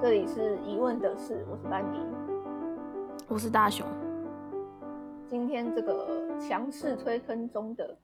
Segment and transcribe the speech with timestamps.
[0.00, 1.98] 这里是疑问的事，我是班迪。
[3.26, 3.84] 我是大雄。
[5.26, 7.98] 今天这个强势推坑中的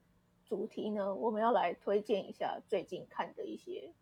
[0.45, 3.93] 主题呢，我们要来推荐一下最近看的一些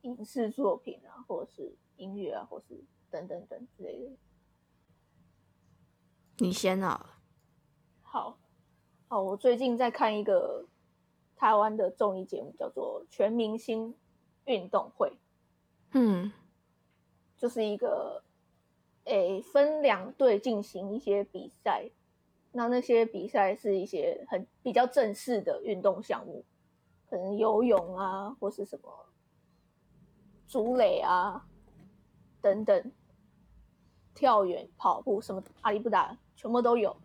[0.00, 4.10] 影视作品啊，或者是音乐啊，或是等等等之类的。
[6.38, 7.20] 你先啊。
[8.02, 8.36] 好，
[9.06, 10.66] 好，我最近在看一个
[11.36, 13.94] 台湾的综艺节目，叫做《全明星
[14.46, 15.10] 运动会》。
[15.92, 16.32] 嗯，
[17.38, 18.22] 就是一个，
[19.04, 21.88] 诶，分两队进行一些比赛，
[22.52, 26.44] 那那些比赛是一些很比较正式的运动项目，
[27.08, 29.06] 可能游泳啊，或是什么
[30.48, 31.46] 竹垒啊
[32.42, 32.92] 等等，
[34.14, 37.00] 跳远、跑步什么阿里不达全部都有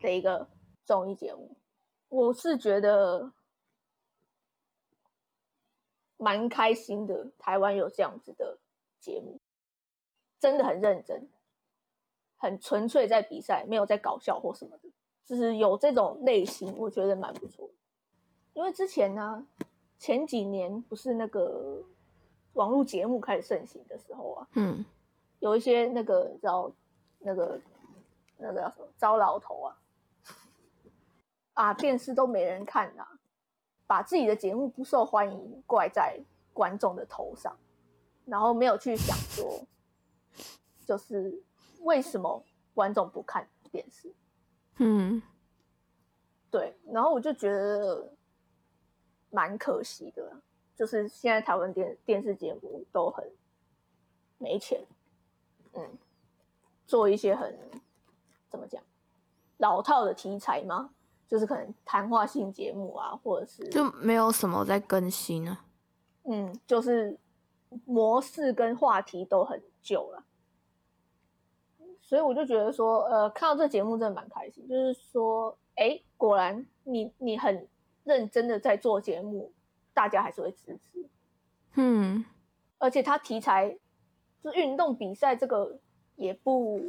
[0.00, 0.48] 的一个
[0.84, 1.56] 综艺节目，
[2.08, 3.32] 我是觉得
[6.16, 8.58] 蛮开心的，台湾有这样子的
[8.98, 9.38] 节目，
[10.46, 11.26] 真的很认真，
[12.36, 14.88] 很纯粹在比赛，没有在搞笑或什么的，
[15.24, 17.68] 就是有这种类型，我觉得蛮不错。
[18.52, 19.44] 因为之前呢，
[19.98, 21.82] 前几年不是那个
[22.52, 24.84] 网络节目开始盛行的时候啊，嗯，
[25.40, 26.70] 有一些那个叫
[27.18, 27.60] 那个
[28.38, 29.76] 那个叫什么糟老头啊，
[31.54, 33.18] 啊电视都没人看啊，
[33.84, 36.20] 把自己的节目不受欢迎怪在
[36.52, 37.52] 观众的头上，
[38.26, 39.60] 然后没有去想说，
[40.86, 41.42] 就是
[41.80, 42.42] 为什么
[42.72, 44.10] 观众不看电视？
[44.78, 45.20] 嗯，
[46.50, 48.12] 对，然后我就觉得
[49.30, 50.40] 蛮可惜的，
[50.74, 53.30] 就是现在台湾电电视节目都很
[54.38, 54.80] 没钱，
[55.74, 55.98] 嗯，
[56.86, 57.58] 做一些很
[58.48, 58.82] 怎么讲
[59.58, 60.90] 老套的题材吗？
[61.26, 65.64] 就是可能谈话性节目啊，或者是就没有什么在更新啊。
[66.22, 67.18] 嗯，就是
[67.84, 70.24] 模式跟话题都很旧了，
[72.06, 74.66] 所以我就觉得说，呃，看到这节目真的蛮开心。
[74.68, 77.66] 就是说，哎，果然你你很
[78.04, 79.52] 认真的在做节目，
[79.92, 81.04] 大家还是会支持。
[81.74, 82.24] 嗯，
[82.78, 83.76] 而且它题材
[84.40, 85.80] 就是运动比赛，这个
[86.14, 86.80] 也不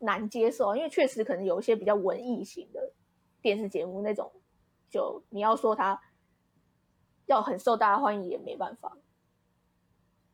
[0.00, 2.92] 难接受，因为确实可能有一些比较文艺型的
[3.40, 4.30] 电视节目那种，
[4.90, 5.98] 就你要说它
[7.24, 8.98] 要很受大家欢迎也没办法。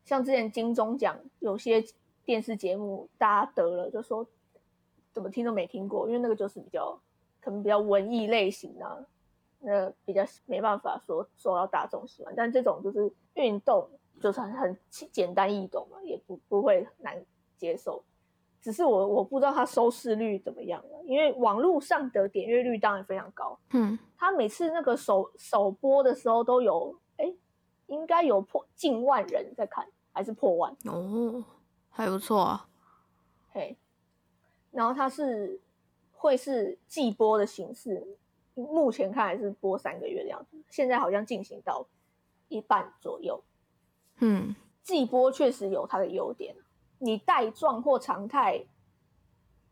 [0.05, 1.85] 像之前金钟奖有些
[2.27, 4.27] 电视节目大家得了，就说
[5.15, 7.01] 怎么听都没听过，因为那个就是比较
[7.41, 8.99] 可能比较文艺类型啊，
[9.61, 12.35] 那比较没办法说受到大众喜欢。
[12.37, 13.89] 但这种就是运动，
[14.21, 17.25] 就是很很简单易懂嘛，也不不会难
[17.57, 18.03] 接受。
[18.61, 23.57] 只是我我不知道它收视率怎么样了，因为网络上的点阅率当然非常高。
[23.71, 27.33] 嗯，它每次那个首首播的时候都有，哎，
[27.87, 31.45] 应该有破近万人在看，还是破万哦，
[31.97, 32.69] 还不错啊。
[33.53, 33.75] 嘿，
[34.71, 35.59] 然后它是
[36.13, 38.07] 会是季播的形式，
[38.53, 41.87] 目前看来是播三个月的样子，现在好像进行到
[42.49, 43.43] 一半左右。
[44.19, 46.55] 嗯，季播确实有它的优点，
[46.99, 48.63] 你带状或常态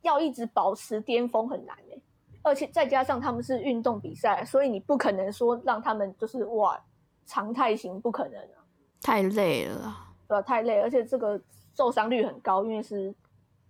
[0.01, 2.01] 要一直保持巅峰很难哎、
[2.41, 6.83] 而且再加上他们是运动比赛，所以你不可能说让他们就是哇
[7.27, 8.65] 常态型不可能啊，
[9.03, 10.01] 太累了啊。
[10.27, 10.41] 对吧？
[10.41, 11.39] 太累，而且这个
[11.75, 13.15] 受伤率很高，因为是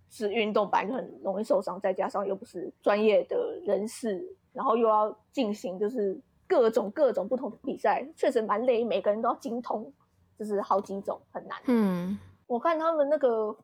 [0.09, 4.23] 是运动版就很容易受伤，再加上又不是专业的人士，
[4.53, 9.91] 然后又要进行就是各种各种不同的比赛，确实蛮累，每个人都要精通，
[10.37, 11.59] 就是好几种很难。
[11.65, 12.17] 嗯，
[12.47, 13.57] 我看他们那个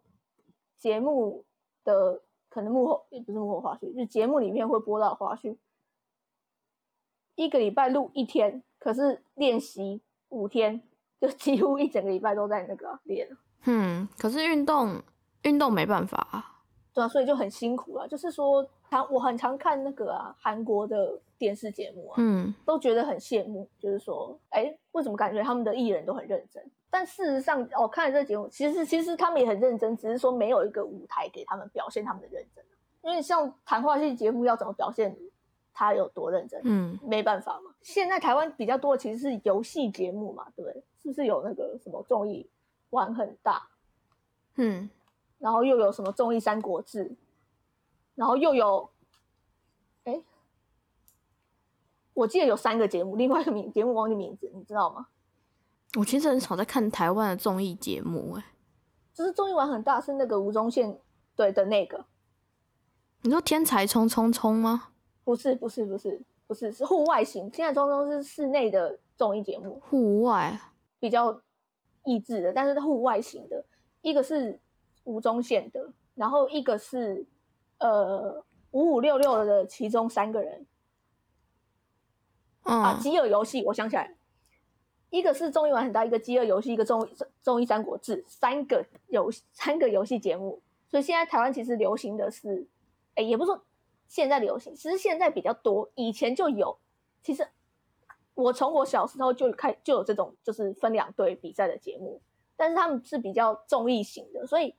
[0.77, 1.45] 节目
[1.83, 5.55] 的可能幕后也不是幕后花絮，就节目里面会播到花絮，
[7.35, 10.81] 一个礼拜录一天，可是练习五天，
[11.19, 13.29] 就几乎一整个礼拜都在那个啊练。
[13.65, 15.01] 嗯，可是运动
[15.43, 16.47] 运动没办法啊。
[16.93, 18.07] 对啊，所以就很辛苦了。
[18.07, 23.67] 就是说，常我很常看那个啊韩国的电视节目啊，嗯，都觉得很羡慕。
[23.79, 26.61] 就是说，哎，为什么感觉他们的艺人都很认真？
[26.89, 32.63] 但事实上，我、看了这个节目，其实其实他们也很认真，只是说没有一个舞台给他们表现他们的认真。
[33.03, 35.15] 因为像谈话性节目要怎么表现
[35.73, 36.59] 他有多认真？
[36.65, 37.71] 嗯，没办法嘛。
[37.81, 40.83] 现在台湾比较多的其实是游戏节目嘛，对不对？
[41.01, 42.47] 是不是有那个什么综艺
[42.91, 43.67] 玩很大？
[44.55, 44.89] 嗯，
[45.39, 47.05] 然后又有什么综艺《三国志》，
[48.15, 48.89] 然后又有，
[50.03, 50.21] 哎，
[52.13, 55.07] 我记得有三个节目，另外一个名节目忘记名字，你知道吗？
[55.97, 58.45] 我其实很少在看台湾的综艺节目，哎，
[59.13, 60.99] 就是综艺玩很大，是那个吴宗宪
[61.35, 62.05] 对的那个，
[63.23, 64.89] 你说《天才冲冲冲》吗？
[65.23, 70.59] 不是不是不是不是是户外型，现在冲冲是室内的综艺节目，户外
[70.99, 71.41] 比较
[72.03, 73.63] 益智的，但是户外型的，
[74.01, 74.59] 一个是
[75.03, 77.25] 吴宗宪的，然后一个是
[77.79, 80.65] 呃五五六六的其中三个人
[82.63, 84.15] 啊，嗯饥饿游戏，我想起来，
[85.09, 87.07] 一个是综艺玩很大，一个饥饿游戏，一个综
[87.41, 90.61] 综艺三国志，三个游三个游戏节目。
[90.87, 92.67] 所以现在台湾其实流行的是，
[93.15, 93.63] 哎，也不是说
[94.07, 96.77] 现在流行，其实现在比较多，以前就有。
[97.23, 97.47] 其实
[98.41, 102.21] 我从我小时候就开就有这种就是分两队比赛的节目，
[102.55, 104.75] 但是他们是比较综艺型的，所以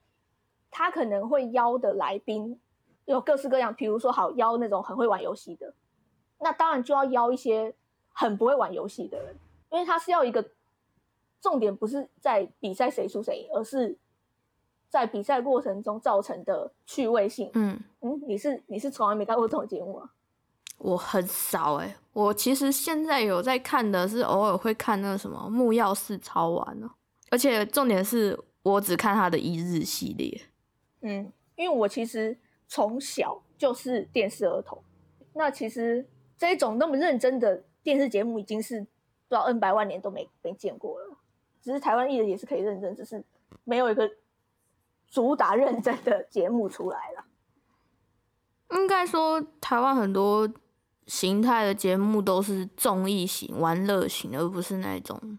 [0.71, 2.61] 他可能会邀的来宾
[3.05, 5.75] 有各式各样，比如说好邀那种很会玩游戏的，
[6.39, 7.75] 那当然就要邀一些
[8.13, 9.35] 很不会玩游戏的人，
[9.71, 10.45] 因为他是要一个
[11.41, 13.99] 重点不是在比赛谁输谁赢，而是
[14.89, 17.51] 在比赛过程中造成的趣味性。
[17.55, 20.11] 嗯，嗯，你是你是从来没看过这种节目啊？
[20.83, 26.91] 我很少哎、我其实现在有在看的是偶尔会看那个什么木曜四超玩哦，
[27.31, 30.43] 而且重点是我只看他的一日系列。
[31.03, 32.37] 嗯，因为我其实
[32.67, 34.83] 从小就是电视儿童，
[35.35, 36.05] 那其实
[36.37, 38.87] 这一种那么认真的电视节目已经是不
[39.29, 41.17] 知道 N 百万年都没没见过了。
[41.63, 43.25] 只是台湾艺人也是可以认真，只是
[43.63, 44.11] 没有一个
[45.09, 47.25] 主打认真的节目出来了。
[48.73, 50.51] 应该说，台湾很多
[51.07, 55.39] 形态的节目都是综艺型、玩乐型，而不是那种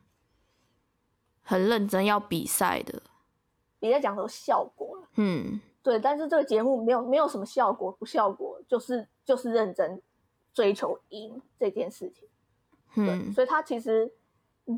[1.42, 3.02] 很认真要比赛的。
[3.80, 10.02] 比赛讲的效果了，嗯对，但是这个节目没有没有什么效果不效果，就是就是认真
[10.54, 12.28] 追求赢这件事情。
[12.96, 14.14] 嗯所以他其实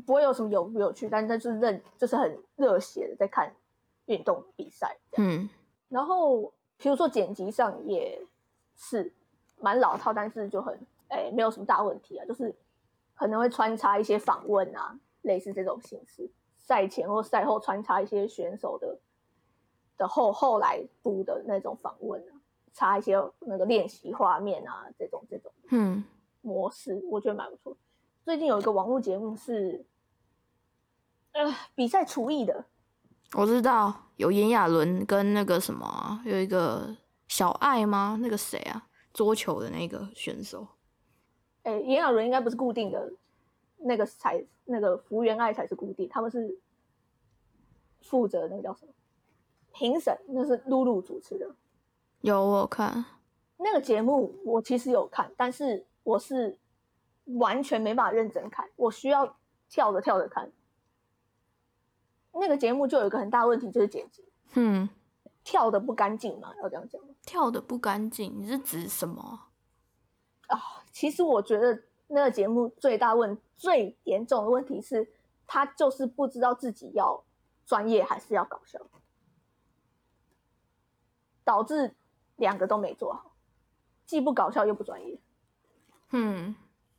[0.04, 3.54] 不会有什么有不有趣，但是他就是认就是很热血的在看
[4.06, 4.96] 运动比赛。
[5.18, 5.48] 嗯
[5.88, 8.20] 然后比如说剪辑上也
[8.74, 9.12] 是
[9.60, 12.54] 蛮老套，但是就很诶没有什么大问题啊，就是
[13.14, 18.98] 可能会穿插一些访问啊，类似这种形式，赛前或赛后穿插一些选手的
[19.96, 22.32] 的后后来补的那种访问啊，
[22.74, 26.04] 插一些那个练习画面啊，这种这种嗯
[26.42, 27.76] 模式，我觉得蛮不错。
[28.24, 29.86] 最近有一个网络节目是
[31.32, 32.64] 呃比赛厨艺的，
[33.34, 36.96] 我知道有炎亚纶跟那个什么啊、有一个
[37.28, 38.18] 小爱吗？
[38.20, 38.86] 那个谁啊，
[39.16, 40.68] 桌球的那个选手。
[41.62, 43.12] 诶，炎亚纶应该不是固定的，
[43.78, 46.58] 那个才那个福原爱才是固定，他们是
[48.02, 48.92] 负责那个叫什么？
[49.72, 51.56] 评审，那是露露主持的。
[52.20, 53.04] 有我看，
[53.56, 56.58] 那个节目，我其实有看，但是我是
[57.24, 59.36] 完全没办法认真看，我需要
[59.70, 60.52] 跳着跳着看。
[62.32, 64.22] 那个节目就有一个很大问题，就是剪辑。
[64.54, 64.88] 嗯，
[65.46, 67.14] 跳的不干净嘛，要这样讲吗？
[67.24, 69.46] 跳的不干净，你是指什么
[70.48, 70.60] 啊？
[70.90, 75.08] 其实我觉得那个节目最大问、最严重的问题是，
[75.46, 77.22] 他就是不知道自己要
[77.64, 78.80] 专业还是要搞笑，
[81.44, 81.94] 导致
[82.34, 83.36] 两个都没做好，
[84.04, 85.20] 既不搞笑又不专业。
[86.10, 86.56] 嗯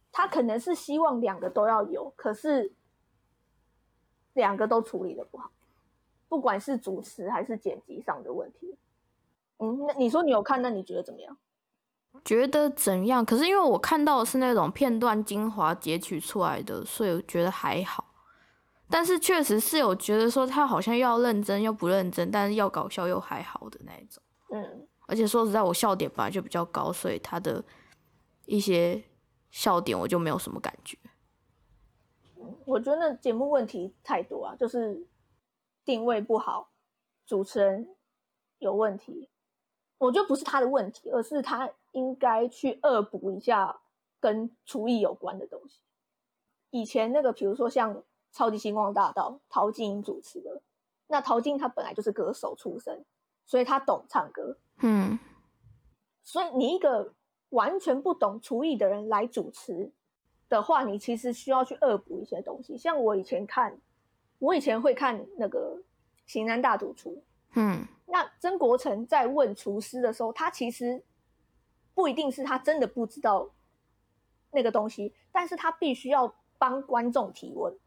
[0.09, 2.73] 他可能是希望两个都要有，可是
[4.31, 5.51] 两个都处理的不好，
[6.27, 8.75] 不管是主持还是剪辑上的问题。
[9.57, 11.37] 嗯，那你说你有看，那你觉得怎么样？
[12.25, 13.23] 觉得怎样？
[13.23, 18.05] 可是因为我看到的是那种片段精华截取出来的，所以我觉得还好。
[18.89, 24.23] 但是确实是有觉得说他好像又要认真又不认真，但是要搞笑又还好的那一种。
[24.49, 27.63] 嗯，而且说实在，我笑点本来就比较高，所以他的
[28.45, 29.03] 一些
[29.51, 30.97] 笑点我就没有什么感觉。
[32.65, 35.05] 我觉得那节目问题太多啊，就是
[35.87, 36.69] 定位不好，
[37.25, 37.95] 主持人
[38.59, 39.29] 有问题。
[39.99, 43.79] 我觉得不是他的问题，而是他应该去恶补一下
[44.19, 45.79] 跟厨艺有关的东西。
[46.71, 47.95] 以前那个，比如说像
[48.33, 50.61] 《超级星光大道》，陶晶莹主持的，
[51.07, 53.05] 那陶晶莹她本来就是歌手出身，
[53.45, 54.57] 所以她懂唱歌。
[54.81, 55.17] 嗯
[56.21, 57.13] 所以你一个
[57.49, 59.93] 完全不懂厨艺的人来主持
[60.49, 62.77] 的话，你其实需要去恶补一些东西。
[62.77, 63.79] 像我以前看，
[64.39, 65.77] 我以前会看那个
[66.31, 67.11] 《型男大主厨》，
[67.55, 71.03] 嗯那曾国成在问厨师的时候，他其实
[71.93, 73.51] 不一定是他真的不知道
[74.51, 77.77] 那个东西，但是他必须要帮观众提问。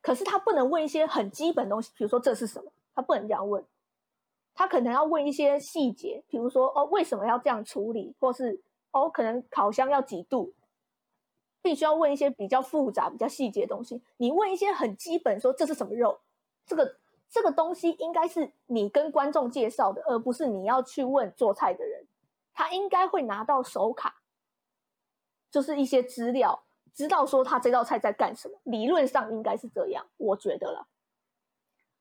[0.00, 3.64] 可是他不能问一些很基本的东西，比如说这是什么，他不能这样问。
[4.54, 10.52] 他可能要问一些细节，比如说哦为什么要这样处理，或是哦可能烤箱要几度，
[11.62, 14.02] 必须要问一些比较复杂、比较细节的东西。
[14.16, 16.20] 你问一些很基本，说这是什么肉，
[16.66, 16.96] 这个
[17.30, 22.06] 这个东西应该是你跟观众介绍的，而不是你要去问做菜的人。
[22.52, 24.16] 他应该会拿到手卡，
[25.50, 28.58] 就是一些资料，知道说他这道菜在干什么。
[28.64, 30.86] 理论上应该是这样，我觉得了。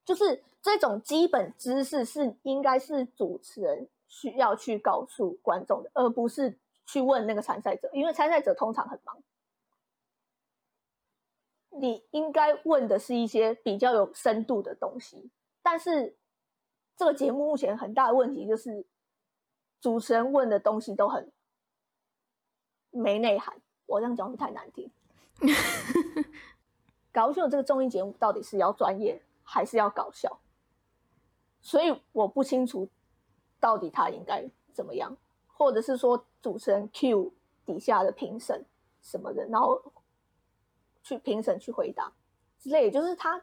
[0.04, 9.16] 就是这种基本知识是应该是主持人需要去告诉观众的，而不是去问那个参赛者，因为参赛者通常很忙。
[11.80, 16.18] 你应该问的是一些比较有深度的东西，但是
[16.96, 18.86] 这个节目目前很大的问题就是
[19.80, 21.32] 主持人问的东西都很
[22.92, 23.62] 没内涵。
[23.86, 24.92] 我这样讲不太难听。
[27.12, 30.40] 搞不清楚这个综艺节目到底是要专业还是要搞笑，
[31.62, 32.88] 所以我不清楚
[33.60, 37.34] 到底他应该怎么样，或者是说主持人 Q
[37.66, 38.66] 底下的评审
[39.02, 39.82] 什么的，然后
[41.04, 42.12] 去评审去回答
[42.60, 43.42] 之类，就是他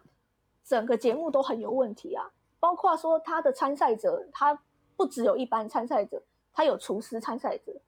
[0.65, 4.63] 整个节目都很有问题啊，包括说他的参赛者，他
[4.97, 6.23] 不只有一般参赛者，
[6.53, 7.81] 他有厨师参赛者，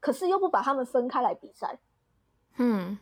[0.00, 1.78] 可是又不把他们分开来比赛，
[2.56, 2.98] 嗯。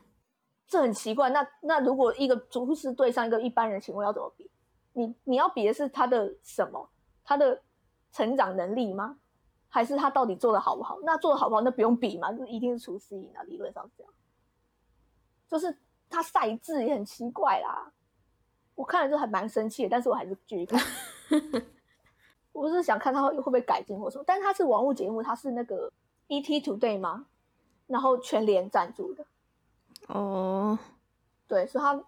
[0.67, 1.29] 这很奇怪。
[1.31, 4.49] 那那如果一个厨师对上一个一般人，请问要怎么比？
[4.93, 6.89] 你你要比的是他的什么？
[7.25, 7.61] 他的
[8.13, 9.19] 成长能力吗？
[9.69, 11.01] 还是他到底做的好不好？
[11.03, 13.43] 那做的好不好，那不用比嘛，就一定是厨师赢啊。
[13.43, 14.13] 理论上是这样。
[15.49, 15.77] 就是
[16.11, 17.93] 他赛制也很奇怪啦。
[18.75, 20.79] 我看了就还蛮生气的，但是我还是继续看。
[22.53, 24.25] 我是想看他会会不会改进或什么。
[24.27, 25.91] 但是他是网络节目，他是那个
[26.29, 27.27] ET Today 吗？
[27.87, 29.25] 然后全联赞助的。
[30.09, 30.79] 哦，
[31.47, 32.03] 对，所以它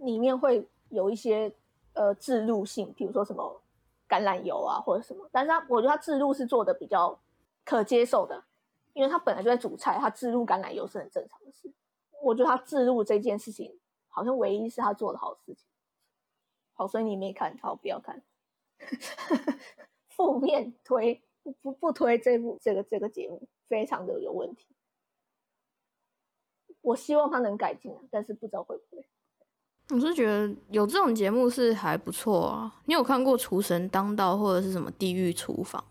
[0.00, 1.52] 里面会有一些
[1.94, 3.60] 呃制入性，比如说什么
[4.08, 7.18] 橄榄油啊或者什么，但是它我觉得它制入是做的比较
[7.64, 8.42] 可接受的，
[8.94, 11.70] 因为它本来就在煮菜，它制入橄榄油是很正常的事。
[12.22, 15.66] 我觉得他自入这件事情好像唯一是他做的好事情。
[16.74, 18.22] 好，所以你没看好不要看，
[20.08, 24.66] 负面推不不不推这部这个这个节目，非常的有问题。
[26.80, 29.06] 我希望他能改进，但是不知道会不会。
[29.90, 32.80] 我是觉得有这种节目是还不错啊。
[32.86, 35.84] 你有看过《厨神当道》或者是什么《地狱厨房》？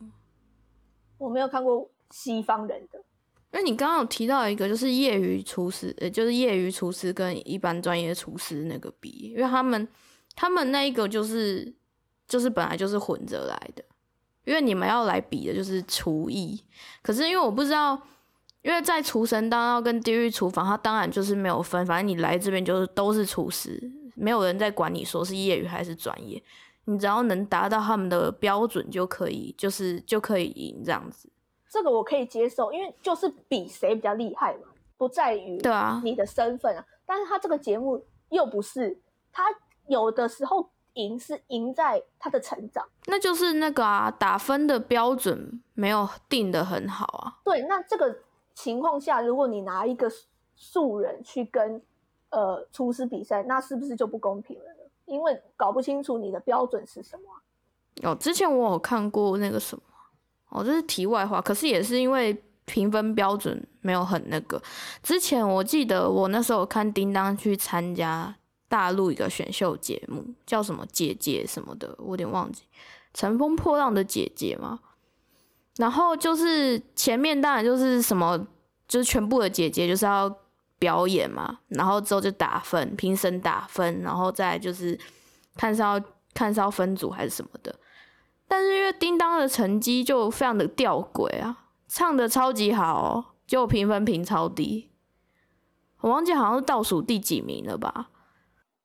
[1.18, 3.04] 我没有看过西方人的。
[3.54, 9.88] 因为你刚刚有提到一个，就是业余厨师，呃，就是业余厨师跟一般专业厨师那个比，因为他们
[10.36, 11.74] 他们那一个就是
[12.28, 13.84] 就是本来就是混着来的，
[14.46, 16.64] 因为你们要来比的就是厨艺。
[17.02, 18.02] 可是因为我不知道。
[18.64, 26.40] 因为在厨神当道跟地狱厨房，它当然就是没有分，反正你来这边就是都是厨师，没有人在管你说是业余还是专业，
[26.86, 31.28] 你只要能达到他们的标准就可以，就是就可以赢这样子。
[31.72, 36.86] 这个我可以接受，因为就是比谁比较厉害嘛，不在于对啊你的身份啊。
[37.06, 39.00] 但是他这个节目又不是，
[39.32, 39.46] 他
[39.88, 47.40] 有的时候赢是赢在他的成长，那就是那个啊打分的标准没有定的很好啊。
[47.44, 48.16] 对，那这个。
[48.54, 50.12] 情况下，如果你拿一个
[50.56, 51.82] 素人去跟
[52.30, 54.90] 呃厨师比赛，那是不是就不公平了呢？
[55.06, 58.10] 因为搞不清楚你的标准是什么。
[58.10, 59.84] 哦，之前我有看过那个什么，
[60.52, 61.42] 哦，这是题外话。
[61.42, 64.62] 可是也是因为评分标准没有很那个。
[65.04, 68.34] 之前我记得我那时候看叮当去参加
[68.70, 72.64] 大陆一个选秀节目，叫什么姐姐什么的，我有点忘记，
[73.14, 74.80] 乘风破浪的姐姐嘛？
[75.78, 78.48] 然后就是前面当然就是什么，
[78.88, 80.34] 就是全部的姐姐就是要
[80.78, 84.98] 表演嘛，然后之后就打分，评审打分，然后再就是
[85.56, 86.00] 看是要
[86.34, 87.74] 看是要分组还是什么的。
[88.52, 94.90] 但是因为叮当的成绩就非常的吊诡啊，唱的超级好，结果评分评超低，
[96.02, 98.10] 我忘记好像是倒数第几名了吧？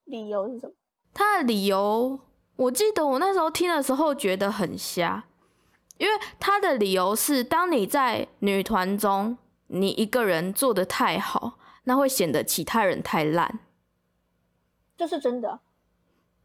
[0.05, 0.73] 理由是什么？
[1.13, 2.21] 他的理由，
[2.55, 5.25] 我记得我那时候听的时候觉得很瞎。
[5.99, 13.59] 因为他的理由是，当你在女团中，你一个人做的太好，那会显得其他人太烂。
[14.97, 15.59] 这是真的，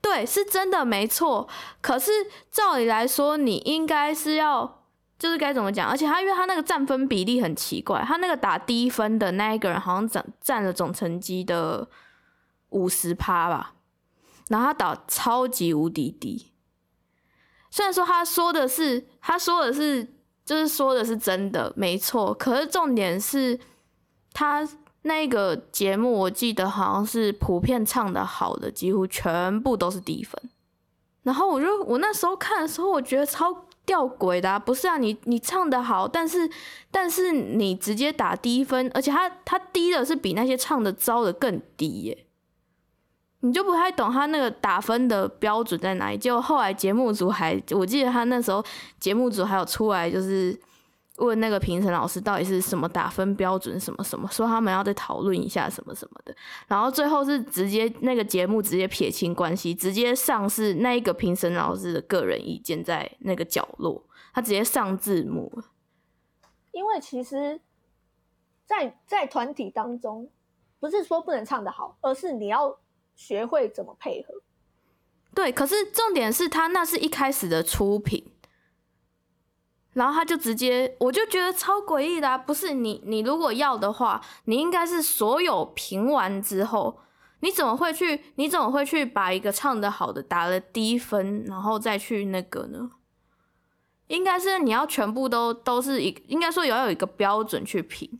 [0.01, 1.47] 对，是真的，没错。
[1.79, 2.11] 可是
[2.49, 4.83] 照理来说，你应该是要，
[5.19, 5.87] 就是该怎么讲？
[5.87, 11.87] 而且他，因为他那个占分比例很奇怪，他那个打低分的那一个人，好像占占了总成绩的
[12.69, 13.75] 五十趴吧，
[14.49, 16.51] 然后他打超级无敌低。
[17.69, 22.33] 虽然说他说的是，他说的是，就是说的是真的，没错。
[22.33, 23.59] 可是重点是，
[24.33, 24.67] 他
[25.03, 30.39] 那个节目，我记得好像是普遍唱的好的，几乎全部都是低分。
[31.23, 34.97] 然后我就我那时候看的时候，我觉得超吊诡的，不是啊？
[34.97, 36.49] 你你唱的好，但是
[36.89, 42.25] 但是你直接打低分，而且他他低的是比那些唱的糟的更低耶。
[43.43, 46.17] 你就不太懂他那个打分的标准在哪里？
[46.17, 48.63] 就后来节目组还，我记得他那时候
[48.99, 50.55] 节目组还有出来，就是
[51.21, 56.35] 问那个评审老师到底是什么打分标准，什么什么，说他们要再讨论一下什么什么的，
[56.67, 65.61] 然后最后是直接那个节目直接撇清关系，直接上是那一个评审老师的个人意见在那个角落，他直接上字幕。
[66.71, 67.61] 因为其实，
[68.65, 70.29] 在在团体当中，
[70.79, 72.79] 不是说不能唱得好，而是你要
[73.15, 74.33] 学会怎么配合。
[75.35, 78.30] 对，可是重点是他那是一开始的出品。
[79.93, 86.99] 然后他就直接，我就觉得超诡异的啊，不是你，你如果要的话，你应该是所有评完之后，
[87.41, 92.91] 你怎么会去，你怎么会去把一个唱的好的打了低分，然后再去那个呢？
[94.07, 98.19] 应该是你要全部都都是一，应该说要有一个标准去评，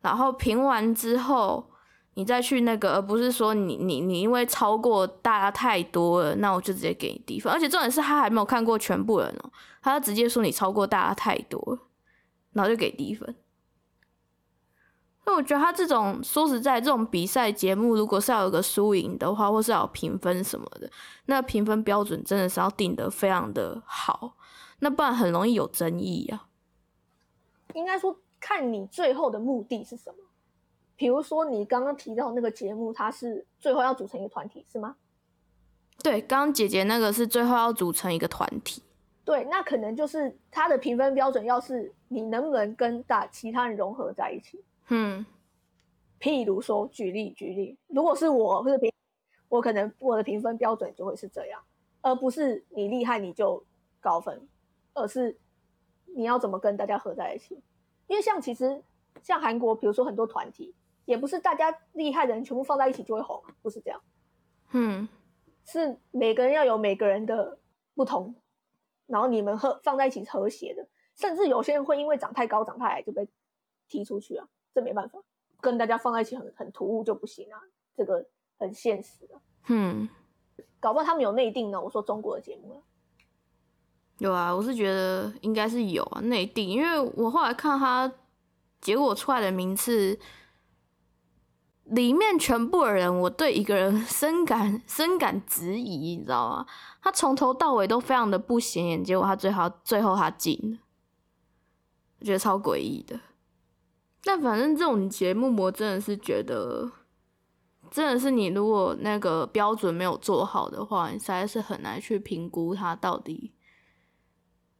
[0.00, 1.66] 然后评完之后。
[2.14, 7.52] 你再去那个，而不是说你你你因为超过大家太多了，那我就直接给你低分。
[7.52, 9.50] 而且重点是他还没有看过全部人哦，
[9.80, 11.78] 他直接说你超过大家太多了，
[12.52, 13.34] 然后就给低分。
[15.24, 20.90] 那我觉得他这种说实在，这种比赛节目如果是要有个输赢的话，或是要评分什么的，
[21.26, 24.34] 那评分标准真的是要定得非常的好，
[24.80, 26.48] 那不然很容易有争议啊。
[27.74, 30.16] 应该说，看你最后的目的是什么。
[31.00, 34.96] 比如说，你刚刚提到那个节目，它是最后要组成一个团体，是吗？
[36.04, 38.82] 对，刚刚姐姐那个是最后要组成一个团体。
[39.24, 44.62] 对，那可能就是它的评分标准，要是你能不能跟大其他人融合在一起。
[44.88, 45.24] 嗯，
[46.20, 48.92] 譬如说，举例举例，如果是我或者评，
[49.48, 51.62] 我可能我的评分标准就会是这样，
[52.02, 53.64] 而不是你厉害你就
[54.00, 54.46] 高分，
[54.92, 55.38] 而是
[56.14, 57.58] 你要怎么跟大家合在一起。
[58.06, 58.82] 因为像其实
[59.22, 60.74] 像韩国，比如说很多团体。
[61.10, 64.00] 也不是大家厉害的人全部放在一起就会红，不是这样。
[64.70, 65.08] 嗯，
[65.66, 67.58] 是每个人要有每个人的
[67.96, 68.32] 不同，
[69.08, 70.86] 然后你们和放在一起和谐的。
[71.16, 73.28] 甚至有些人会因为长太高、长太矮就被
[73.88, 75.18] 踢出去啊，这没办法，
[75.60, 77.58] 跟大家放在一起很很突兀就不行啊，
[77.96, 78.24] 这个
[78.56, 79.34] 很现实的。
[79.66, 80.08] 嗯，
[80.78, 81.82] 搞不好他们有内定呢。
[81.82, 82.80] 我说中国的节目
[84.18, 88.12] 有啊，我是觉得应该是有啊内定，因为我后来看他
[88.80, 90.16] 结果出来的名次。
[91.90, 96.66] 里面全部的人，我对一个人深感深感质疑，你知道吗？
[97.02, 100.78] 他从头到尾都非常的不显眼，结果他最后最后他进了，
[102.20, 103.18] 我觉得超诡异的。
[104.22, 106.88] 但反正这种节目，我真的是觉得，
[107.90, 113.52] 真的是你如果那个标准没有做好的话，你实在是很难去评估他到底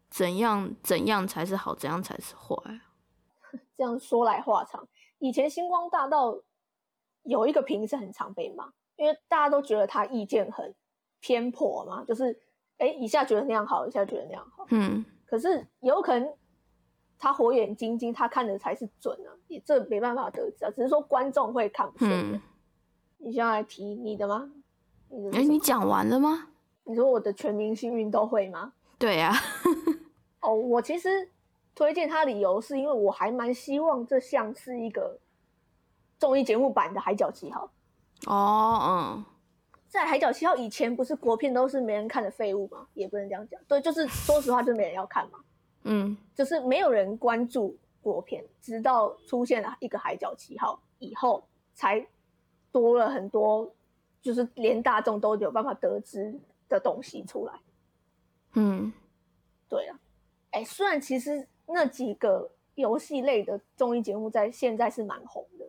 [0.09, 2.57] 怎样怎样才是好，怎样才是坏。
[3.77, 4.87] 这样说来话长，
[5.19, 6.39] 以前星光大道。
[7.23, 10.75] 有一个评是很常被骂，因为大家都觉得他意见很
[11.21, 12.39] 偏颇嘛，就是
[12.79, 14.67] 哎一下觉得那样好，一下觉得那样好。
[14.71, 16.33] 嗯，可是有可能
[17.19, 22.41] 他火眼金睛，他看的才是准啊，也这没办法得知啊，只是说观众会看不顺眼。
[23.19, 24.51] 你现在来提你的吗？
[25.33, 26.49] 哎，你讲完了吗？
[26.85, 28.73] 你说我的全明星运动会吗？
[28.99, 29.35] 对呀。
[30.41, 31.31] 哦，我其实
[31.75, 35.19] 推荐他理由是因为我还蛮希望这像是一个。
[36.21, 37.71] 综艺节目版的《海角七号》
[38.31, 38.79] 哦，
[39.17, 39.25] 嗯，
[39.89, 42.87] 在《海角七号》以前，不是国片都是没人看的废物吗？
[42.93, 45.39] 也不能这样讲，对，就是说实话，就没人要看嘛。
[45.85, 52.07] 嗯，就是没有人关注国片，直到出现了一个《海角七号》以后，才
[52.71, 53.75] 多了很多，
[54.21, 57.55] 就是连大众都有办法得知的东西出来。
[58.53, 58.93] 嗯，
[59.71, 59.99] 对啊，
[60.51, 65.60] 哎，虽然其实那几个游戏类的综艺节目在现在是蛮红的。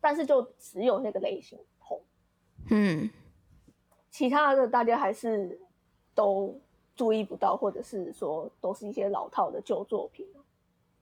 [0.00, 2.00] 但是就只有那个类型红，
[2.70, 3.10] 嗯，
[4.10, 5.60] 其他的大家还是
[6.14, 6.58] 都
[6.96, 10.26] 注意不到，或者是说都是一些老套的旧作品。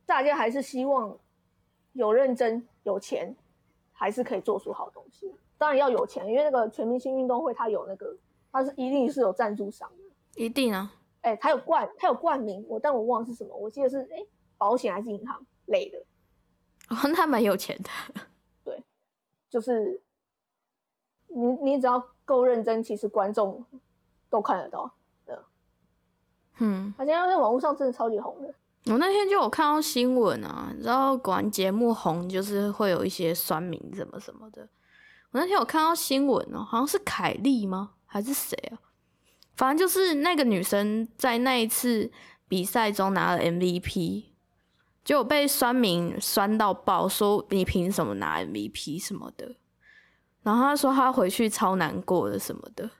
[0.04, 1.18] 大家还是希望
[1.92, 3.34] 有认真、有钱，
[3.92, 5.34] 还是可以做出好东西。
[5.58, 8.16] 当然要有钱，因为那个全明星运动会它有那个，
[8.52, 10.92] 它是一定是有赞助商的，一定啊。
[11.22, 14.24] 哎，它有冠，它有冠名，我但我忘了是什么，我记得是哎
[14.56, 15.98] 保险还是银行类的。
[16.90, 17.90] 哦，那蛮有钱的。
[19.56, 20.02] 就是
[21.28, 23.64] 你，你只要够认真，其实观众
[24.28, 24.92] 都看得到。
[26.58, 28.54] 嗯，他现在在网络上真的超级红的。
[28.92, 34.68] 我那天就有看到新闻啊，然后管节目红就是会有一些酸民什么什么的。
[35.30, 37.92] 我那天有看到新闻哦，好像是凯莉吗？
[38.04, 38.76] 还是谁啊？
[39.56, 42.10] 反正就是那个女生在那一次
[42.46, 44.26] 比赛中拿了 MVP。
[45.06, 49.54] 就被酸民酸到爆，说你凭什么拿 MVP 什么的，
[50.42, 52.90] 然后他说他回去超难过的什么的，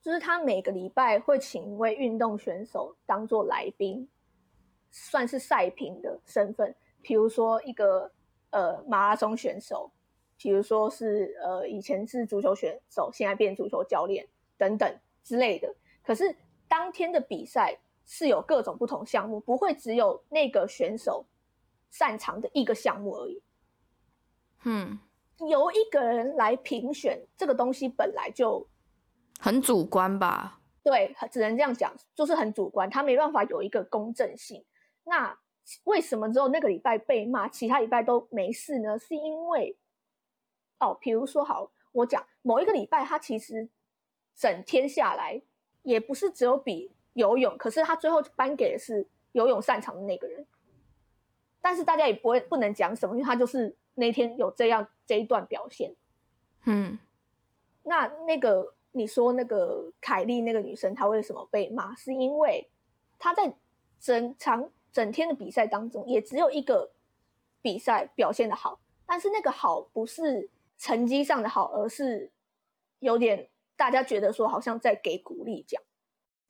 [0.00, 4.08] 就是他每个礼拜会请一位运动选手当做来宾
[4.92, 8.12] 算是赛评的身份，比如说一个
[8.50, 9.90] 呃马拉松选手，
[10.36, 14.24] 比如说是呃以前是足球选手，现在变足球教练
[14.56, 15.74] 等等之类的。
[16.04, 16.36] 可是
[16.68, 17.76] 当天的比赛
[18.06, 21.26] 是有各种不同项目，不会只有那个选手
[21.92, 23.40] 擅长的一个项目而已。
[24.64, 24.98] 嗯，
[25.48, 28.66] 由一个人来评选这个东西本来就
[29.38, 30.60] 很主观吧？
[30.82, 34.64] 对，只能这样讲，就是很主观，他没办法有一个公正性。
[35.04, 35.38] 那
[35.84, 38.98] 为什么只有那个礼拜被骂，其他礼拜都没事呢？
[38.98, 39.76] 是因为
[40.80, 43.68] 哦，比如说好，我讲某一个礼拜，他其实
[44.34, 45.42] 整天下来
[45.82, 50.46] 也不是只有比游泳，可是他最后颁给的是游泳擅长的那个人。
[51.62, 55.94] 但是大家也不会不能讲什么，因为他就是那天有这样这一段表现。
[56.66, 56.98] 嗯，
[57.84, 58.74] 那那个。
[58.94, 61.94] 你说那个凯莉那个女生，她为什么被骂？
[61.94, 62.68] 是因为
[63.18, 63.54] 她在
[63.98, 66.92] 整场整天的比赛当中，也只有一个
[67.62, 72.30] 比赛表现的好，但是那个好不是成绩上的好，而是
[72.98, 75.82] 有点大家觉得说好像在给鼓励奖。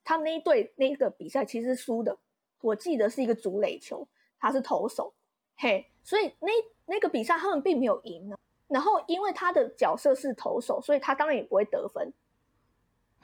[0.03, 2.19] 他们那一队那个比赛其实输的，
[2.61, 4.09] 我记得是一个足垒球，
[4.43, 5.15] 他是投手，
[5.57, 6.51] 嘿，所以那
[6.87, 8.37] 那个比赛他们并没有赢呢。
[8.67, 12.13] 然后因为他的角色是投手，所以他当然也不会得分。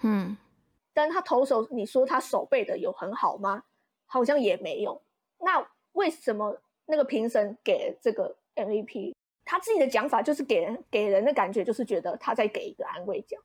[0.03, 0.37] 嗯，
[0.95, 3.65] 但他投手，你说他手背的有很好吗？
[4.07, 5.03] 好像也没有。
[5.41, 9.13] 那为什么那个评审给这个 MVP？
[9.45, 13.43] 他自己的讲法就是给人给人的感觉就是觉得他在给一个安慰奖，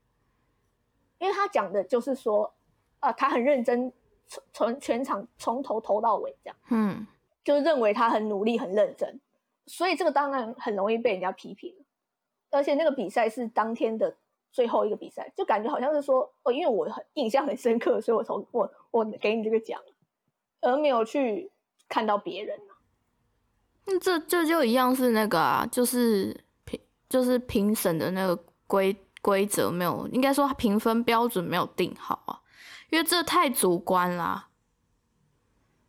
[1.17, 2.53] 因为他讲的就是说，
[2.99, 3.91] 啊，他很认真，
[4.27, 7.07] 从从全场从头投到尾这样，嗯，
[7.43, 9.19] 就认为他很努力很认真，
[9.65, 11.73] 所以这个当然很容易被人家批评。
[12.51, 14.15] 而且那个比赛是当天的。
[14.55, 19.81] 最后一个比赛，就感觉好像是说，哦，因为我很印象很深刻，所以我从我我给你这个奖，
[20.61, 21.51] 而没有去
[21.89, 22.55] 看到别人
[23.85, 26.79] 那这这就一样是那个啊，就是评
[27.09, 28.35] 就是评审的那个
[28.67, 32.39] 规规则没有，应该说评分标准没有定好啊，
[32.91, 34.49] 因为这太主观啦。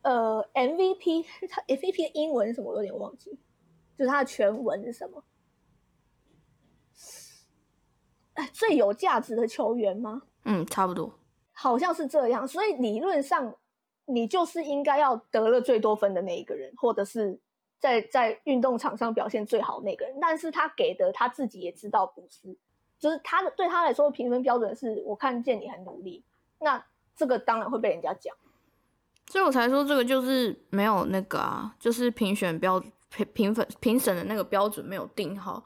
[0.05, 3.31] 呃，MVP 他 MVP 的英文什么我有点忘记，
[3.97, 5.23] 就是它的全文是什么？
[8.53, 10.21] 最有价值的球员吗？
[10.43, 11.11] 嗯，差不多，
[11.53, 12.47] 好像是这样。
[12.47, 13.55] 所以理论上，
[14.05, 17.39] 你就是应该要得了最多分的那一个人，或者是
[17.79, 20.15] 在在运动场上表现最好那个人。
[20.21, 22.55] 但是他给的他自己也知道不是，
[22.99, 26.23] 就是他的对他来说评分标准是我看见你很努力，
[26.59, 28.35] 那这个当然会被人家讲。
[29.27, 35.63] 所以我才说这个就是没有那个啊，就是评选标评评分评审的那个标准没有定好。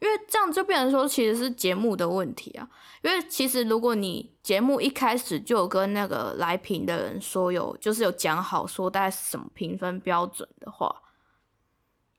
[0.00, 2.68] 因为这样就变成说，其实是节目的问题啊。
[3.02, 10.92] 因为其实如果你节目一开始就有跟那个来评的人说有，就是有讲好说大概是什么评分标准的话，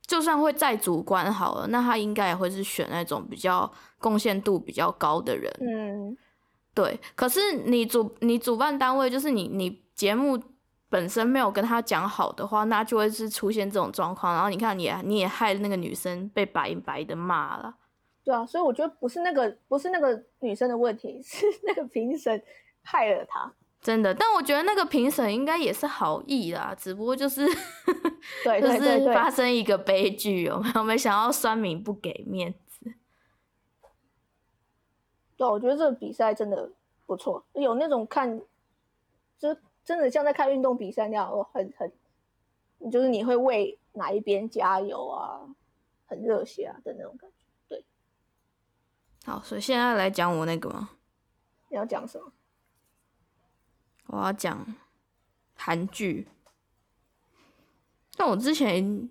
[0.08, 5.54] 就算会再主观好了，那他应该也会是选那种比较贡献度比较高的人。
[5.60, 6.18] 嗯，
[6.74, 6.98] 对。
[7.16, 10.42] 可是你主你主办单位就是你你节目
[10.94, 14.32] 本身没有跟他讲好的话，那就会是出现这种状况。
[14.32, 17.74] 然后你看，你你也害那个女生被白白的骂了。
[18.24, 22.40] 对啊，所以我觉得不是那个不是那个女生的问题， 是那个评审
[22.84, 23.52] 害了她。
[23.82, 27.44] 真的，但我觉得那个评审应该也是好意啦，只不过就是
[28.44, 30.84] 对， 就是发生一个悲剧有没有？
[30.86, 32.94] 没想到酸民不给面子。
[35.36, 36.70] 对，我觉得这个比赛真的
[37.08, 38.40] 不错，有那种看，
[39.40, 41.92] 就真的像在看运动比赛那样，我，很很，
[42.92, 45.42] 就是你会为哪一边加油啊，
[46.06, 47.46] 很热血啊的那种感觉。
[47.68, 47.86] 对
[49.26, 50.92] 好，所以现在来讲我那个吗？
[51.70, 52.32] 你要讲什么？
[54.08, 54.76] 我要讲
[55.56, 56.28] 韩剧。
[58.16, 59.10] 但我之前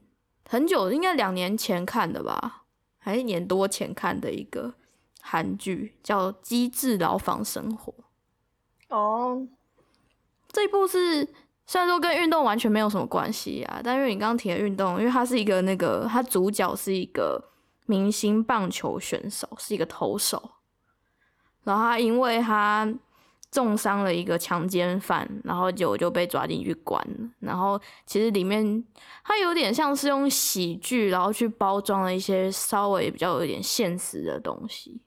[0.49, 2.65] 很久，应该两年前看的吧，
[2.99, 4.75] 还一年多前看的一个
[5.21, 7.93] 韩剧，叫《机智牢房生活》。
[8.95, 9.49] 哦，
[10.53, 11.27] 这一部是
[11.67, 17.49] 虽然说跟运动完全没有什么关系啊，但因为你刚刚提的运动，因为它是一个那个，它主角是一个。
[17.85, 20.53] 明星棒球选手是一个投手，
[21.65, 22.89] 然后他因为他
[23.51, 27.29] 重伤了一个强奸犯，然后就就被抓进去关了。
[27.41, 28.83] 然后其实里面
[29.25, 35.03] 他有点像是用喜剧，然后去包装了一些稍微比较有点现实的东西。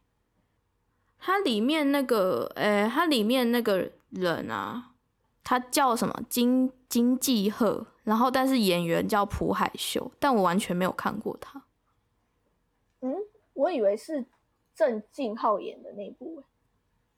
[1.17, 4.91] 它里面那个，诶，它里面那个人啊，
[5.45, 11.63] 他叫什么金金济赫，然后但是演员叫朴海秀，但我完全没有看过他。
[13.01, 13.15] 嗯，
[13.53, 14.25] 我以为是
[14.73, 16.43] 郑敬浩演的那部。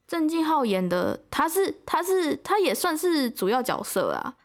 [0.06, 4.36] 郑敬浩演的，他是他是他也算是主要角色啊，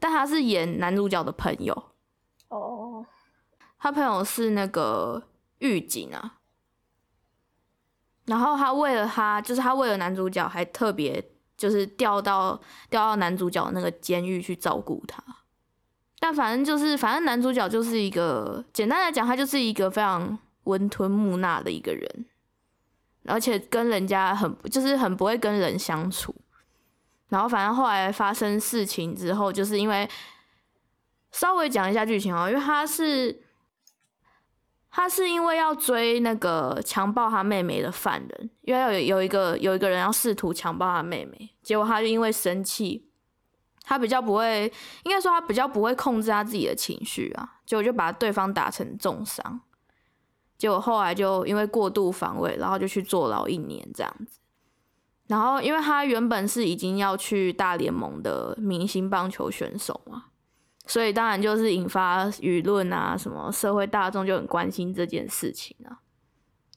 [0.00, 1.90] 但他是演男主角的朋友。
[2.48, 3.06] 哦，
[3.78, 5.22] 他朋友是那个
[5.58, 6.38] 狱警啊，
[8.24, 15.22] 然后他为了他，就是他为了男主角，还特别就是调到调到男主角那个监狱去照顾他。
[16.20, 22.26] 但反正就是，反正男主角就是一个，简单来讲，他就是一个非常温吞木讷的一个人，
[23.26, 26.34] 而且跟人家很就是很不会跟人相处。
[27.28, 30.08] 然后反正后来发生事情之后，就是因为
[31.30, 33.40] 稍微讲一下剧情哦，因为他是
[34.98, 43.08] 他是因为要追那个强暴他妹妹的犯人，因为有有一个有一个人要试图强暴他妹妹，结果他就因为生气。
[43.84, 44.70] 他比较不会，
[45.04, 49.60] 应该说他比较不会控制他自己的情绪啊，结果就把对方打成重伤，
[50.58, 54.40] 结果后来就因为过度防卫，然后就去坐牢一年这样子。
[55.28, 60.24] 然后因为他原本是已经要去大联盟的明星棒球选手嘛，
[60.88, 66.00] 所以当然就是引发舆论啊，什么社会大众就很关心这件事情啊。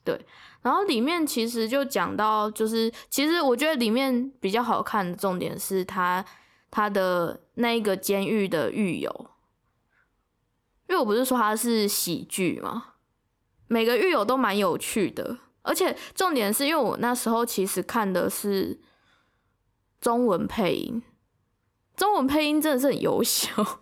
[0.04, 0.24] 对，
[0.62, 6.24] 然后里面其实就讲到，就是其实我觉得里面比较好看的重点是他。
[6.74, 9.30] 他的那一个监狱的狱友，
[10.88, 12.94] 因为我不是说他是喜剧吗？
[13.68, 18.80] 每个狱友都蛮有趣的，而且重点是因为我那时候其实看的是
[20.00, 21.04] 中文配音，
[21.98, 23.81] 中文配音真的是很优秀。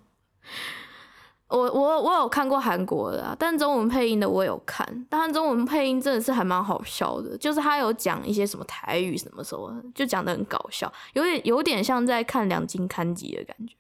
[1.50, 13.74] 我我我有看过韩国的，但中文配音的我有看，但中文配音真的是还蛮好笑的，就是他有讲一些什么台语什么什么，就讲的很搞笑，有点有点像在看两金刊集的感觉。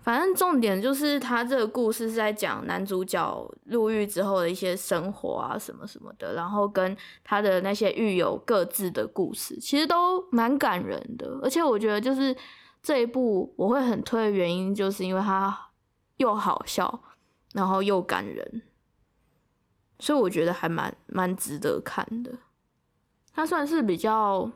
[0.00, 12.36] 反正重点就是他这个故事是在讲男主角入狱之后的一些生活啊什么什么的，然后跟他的那些狱友各自的故事，其实都蛮感人的，而且我觉得就是。
[12.82, 15.70] 这一部我会很推的原因，就是因为它
[16.16, 17.02] 又好笑，
[17.52, 18.62] 然后又感人，
[19.98, 22.38] 所以我觉得还蛮蛮值得看的。
[23.32, 24.50] 它算是比较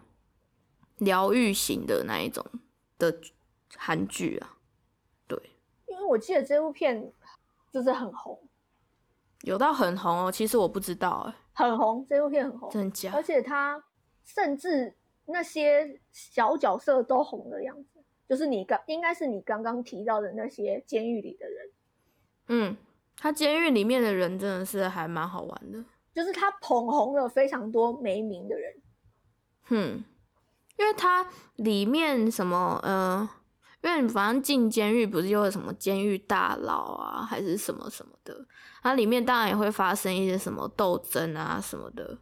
[0.98, 2.44] 疗愈型的那一种
[2.98, 3.20] 的
[3.76, 4.56] 韩剧啊，
[5.26, 5.38] 对。
[5.86, 7.12] 因为我记得这部片
[7.70, 8.40] 就是很红，
[9.42, 10.32] 有到很红哦。
[10.32, 13.12] 其实我不知道哎，很红，这部片很红，真假？
[13.14, 13.84] 而且它
[14.24, 18.01] 甚至那些小角色都红的样子。
[18.32, 21.70] 就是你刚应该是你刚刚提到的那些监狱里的人，
[22.48, 22.76] 嗯，
[23.14, 28.72] 他监狱里面的人真的是还蛮好玩的，就是他捧红了非常多没名的人，
[29.64, 30.04] 哼，
[30.78, 33.28] 因为他里面什么呃，
[33.82, 38.46] 因为反正进监狱不是有什么监狱大佬啊，还是什么什么的，
[38.82, 42.16] 它里面当然也会发生一些什么斗争啊什么的，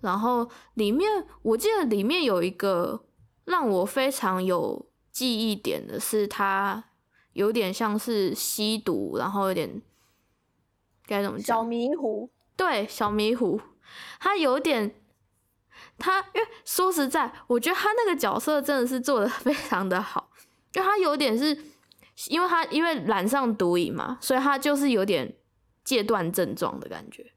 [0.00, 3.04] 然后里面我记得里面有一个
[3.44, 4.84] 让我非常有。
[5.12, 6.82] 记忆点的是，他
[7.34, 9.82] 有点像是吸毒，然后有点
[11.06, 11.58] 该怎么讲？
[11.58, 12.30] 小迷糊。
[12.56, 13.60] 对，小迷糊。
[14.18, 14.94] 他有点，
[15.98, 20.30] 他因为说实在，我觉得他那个角色真的是做的 非常的好，
[20.74, 21.56] 因为他有点是，
[22.28, 25.36] 因为他因为染上毒瘾嘛，所以他就是有点
[25.84, 27.32] 戒断症状的感觉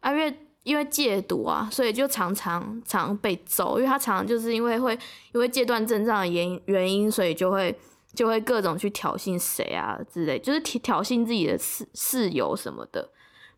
[0.00, 0.43] 啊，因为。
[0.64, 3.78] 因为戒毒啊，所以就常常常被揍。
[3.78, 4.98] 因为他常常就是因为会
[5.32, 7.78] 因为戒断症状的原原因，所以就会
[8.12, 13.08] 就会各种去挑衅谁啊之类，就是挑挑衅自己的室室友什么的。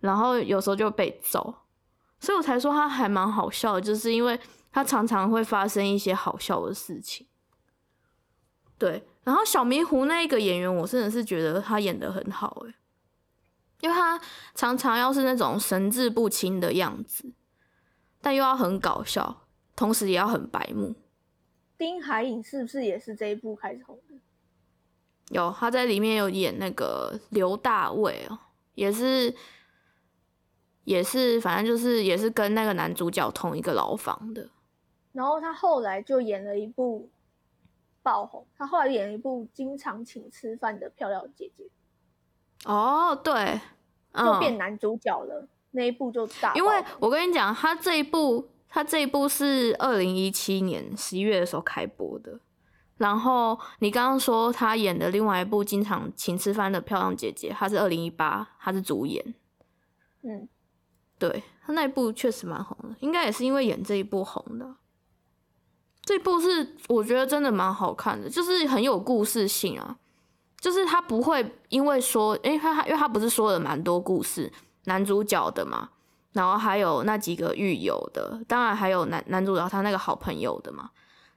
[0.01, 1.55] 然后有时候就被揍，
[2.21, 4.39] 所以我才说他还蛮好笑，就是因为
[4.71, 7.27] 他常常会发生一些好笑的事情。
[8.79, 12.75] 对，然后小迷糊那一个演员，我真的是觉得他演的很好诶。
[13.81, 14.21] 因为他
[14.55, 17.31] 常常要是那种神志不清的样子，
[18.21, 19.43] 但又要很搞笑，
[19.75, 20.95] 同时也要很白目。
[21.79, 24.15] 丁海寅是不是也是这一部开始红的？
[25.29, 28.39] 有，他在里面有演那个刘大卫哦，
[28.75, 29.35] 也是，
[30.85, 34.49] 也是，反正就是也是跟那个男主角同一个牢房的。
[35.13, 37.11] 然后他后来就演了一部
[38.03, 41.65] 爆红，他后来演了一部经常请吃饭的漂亮姐姐。
[42.65, 43.61] 哦，对，
[44.15, 46.55] 就变男主角了，那一部就大。
[46.55, 52.41] 因为我跟你讲，他这一部，他这一部是二零一七年十一月的时候开播的。
[52.97, 59.35] 然后你刚刚说他演的另外一部经常请吃饭的漂亮姐姐，她是二零一八，她是主演。
[60.23, 60.49] 嗯，
[61.19, 64.77] 对他那一部确实蛮红的，应该也是因为演这一部红的。
[66.03, 69.99] 这部是我觉得真的蛮好看的，就是很有故事性啊。
[70.67, 74.53] 就是他不会因为说，因为他因为他不是说了蛮多故事，
[74.87, 75.91] 男主角的嘛，
[76.33, 80.91] 然后还有那几个狱友的，当然还有男男主角他那个好朋友的嘛，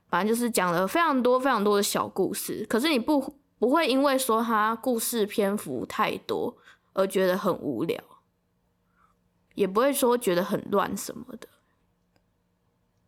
[0.08, 2.66] 反正就是讲了非常多非常多的小故事。
[2.68, 6.56] 可是你不不会因为说他故事篇幅太多
[6.94, 8.02] 而觉得很无聊，
[9.54, 11.46] 也不会说觉得很乱什么的，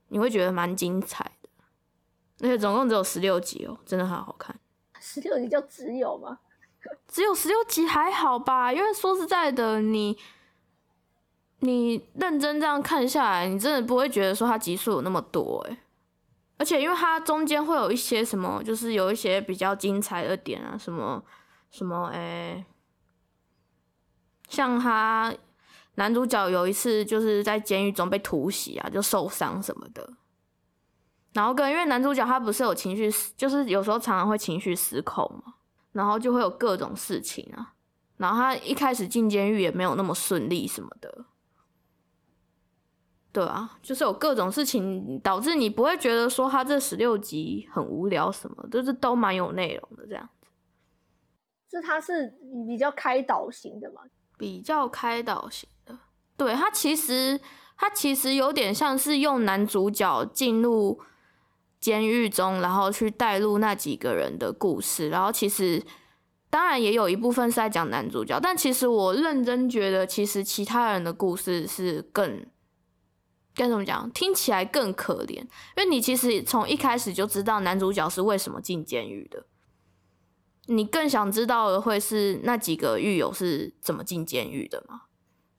[0.07, 1.49] 你会觉得蛮精彩的。
[2.43, 4.57] 而且总共只有十六集哦，真的很好看。
[5.05, 6.39] 十六集就只有吗？
[7.09, 8.73] 只有十六集还好吧？
[8.73, 10.17] 因为说实在的，你
[11.59, 15.77] 你认真这样看下来，你真的不会觉得说它集数有那么多哎。
[16.57, 21.21] 而且因为它中间会有一些什么，就是有一些比较精彩的点啊，什么
[21.71, 22.65] 什么哎，
[24.49, 25.35] 像他
[25.97, 30.09] 男主角有一次就是在监狱中被突袭啊，就受伤什么的。
[31.33, 35.55] 然后跟因为男主角他不是有情绪，就是有时候常常会情绪失控嘛。
[35.93, 37.75] 然后就会有各种事情啊，
[38.17, 41.27] 然后他一开始进监狱也没有那么顺利什么的，
[43.31, 50.49] 对啊，就是有各种事情导致你不会觉得说他这十六集很无聊什么，就是都蛮有内容的这样子。
[51.71, 52.35] 是他是
[52.67, 54.01] 比较开导型的嘛？
[54.39, 55.99] 比较开导型的，
[56.39, 57.39] 对他其实
[57.77, 60.99] 他其实有点像是用男主角进入。
[61.83, 65.85] 监狱中，然后去带入那几个人的故事，然后其实
[66.49, 72.47] 当然也有一部分是在讲男主角，但其实我认真觉得，其实其他人的故事是更
[73.53, 79.45] 该怎么讲，听起来更可怜，因为你其实从一开始就知道男主角是为什么进监狱的，
[80.67, 85.03] 你更想知道的会是那几个狱友是怎么进监狱的嘛？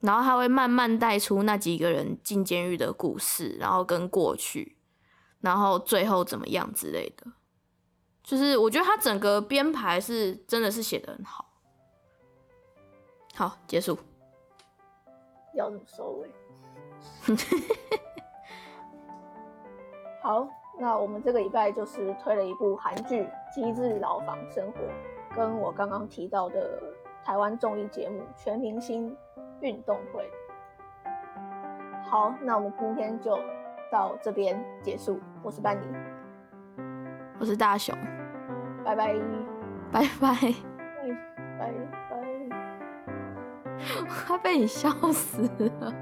[0.00, 4.78] 然后他会慢慢带出那几个人进监狱的故事，然后跟过去。
[5.44, 7.26] 然后最后怎么样之类的，
[8.22, 11.44] 就是我觉得他整个编排是真的是写的很好。
[13.34, 13.98] 好，结束。
[15.52, 16.30] 要怎么收尾？
[20.22, 23.22] 好，那我们这个礼拜就是推了一部韩剧
[23.54, 24.78] 《机智牢房生活》，
[25.36, 26.82] 跟我刚刚提到的
[27.22, 29.14] 台湾综艺节目《全明星
[29.60, 30.26] 运动会》。
[32.08, 33.38] 好，那我们今天就。
[33.92, 35.84] 到这边结束，我是班尼，
[37.38, 37.94] 我是大雄，
[38.84, 39.14] 拜拜，
[39.92, 40.30] 拜拜，
[41.60, 41.70] 拜拜。
[42.10, 42.18] 拜，
[44.26, 45.42] 快被你笑死
[45.80, 45.92] 了。